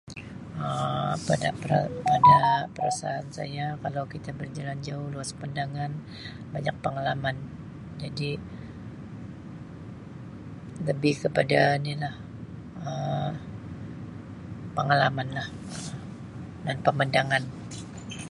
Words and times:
Um 0.65 1.13
Pada 1.29 1.49
Pada 2.09 2.37
perasaan 2.75 3.25
saya 3.37 3.65
kalau 3.85 4.03
kita 4.13 4.29
berjalan 4.39 4.77
jauh 4.85 5.05
luas 5.13 5.31
pandangan 5.39 5.91
banyak 6.53 6.75
pengalaman 6.83 7.37
jadi 8.03 8.31
lebih 10.89 11.13
kepada 11.23 11.59
nilah 11.85 12.15
Um 12.87 13.31
pangalaman 14.77 15.27
lah 15.37 15.47
dan 16.65 16.77
pemandangan. 16.85 17.43